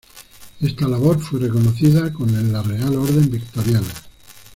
[0.59, 3.93] Esta labor fue reconocida con la Real Orden Victoriana.